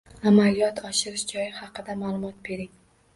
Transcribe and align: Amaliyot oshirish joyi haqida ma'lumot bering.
Amaliyot 0.29 0.79
oshirish 0.87 1.25
joyi 1.33 1.45
haqida 1.57 1.97
ma'lumot 1.99 2.41
bering. 2.49 2.73